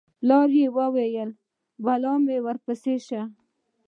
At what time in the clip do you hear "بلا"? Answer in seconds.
1.83-2.13